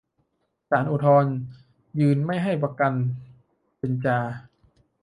[0.69, 1.33] ศาลอุทธรณ์
[1.99, 2.93] ยืนไม่ให้ประกัน
[3.77, 4.17] 'เบนจา'